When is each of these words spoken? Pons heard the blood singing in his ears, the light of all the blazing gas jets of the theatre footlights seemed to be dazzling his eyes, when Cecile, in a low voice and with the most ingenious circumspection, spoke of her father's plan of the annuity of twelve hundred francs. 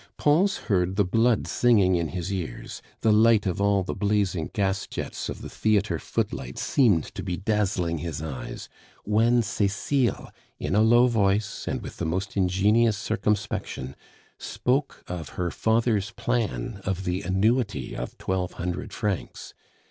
Pons 0.17 0.57
heard 0.57 0.95
the 0.95 1.05
blood 1.05 1.45
singing 1.45 1.93
in 1.93 2.07
his 2.07 2.33
ears, 2.33 2.81
the 3.01 3.11
light 3.11 3.45
of 3.45 3.61
all 3.61 3.83
the 3.83 3.93
blazing 3.93 4.49
gas 4.51 4.87
jets 4.87 5.29
of 5.29 5.43
the 5.43 5.47
theatre 5.49 5.99
footlights 5.99 6.63
seemed 6.63 7.03
to 7.13 7.21
be 7.21 7.37
dazzling 7.37 7.99
his 7.99 8.19
eyes, 8.19 8.67
when 9.03 9.43
Cecile, 9.43 10.31
in 10.57 10.73
a 10.73 10.81
low 10.81 11.05
voice 11.05 11.67
and 11.67 11.83
with 11.83 11.97
the 11.97 12.05
most 12.07 12.35
ingenious 12.35 12.97
circumspection, 12.97 13.95
spoke 14.39 15.03
of 15.05 15.29
her 15.37 15.51
father's 15.51 16.09
plan 16.09 16.81
of 16.83 17.03
the 17.03 17.21
annuity 17.21 17.95
of 17.95 18.17
twelve 18.17 18.53
hundred 18.53 18.93
francs. 18.93 19.53